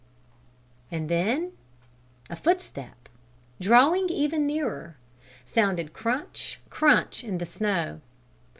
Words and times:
And 0.89 1.09
then 1.09 1.51
a 2.27 2.35
footstep, 2.35 3.07
drawing 3.59 4.09
ever 4.11 4.39
nearer, 4.39 4.97
sounded 5.45 5.93
crunch, 5.93 6.59
crunch, 6.71 7.23
in 7.23 7.37
the 7.37 7.45
snow. 7.45 8.01